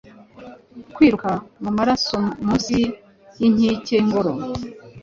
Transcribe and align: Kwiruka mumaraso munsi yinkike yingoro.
Kwiruka 0.95 1.29
mumaraso 1.63 2.17
munsi 2.45 2.75
yinkike 3.39 3.95
yingoro. 3.97 4.31